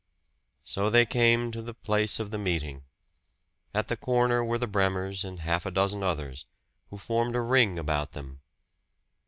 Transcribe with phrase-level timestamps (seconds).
[0.63, 2.85] So they came to the place of the meeting.
[3.71, 6.47] At the corner were the Bremers and half a dozen others,
[6.89, 8.41] who formed a ring about them.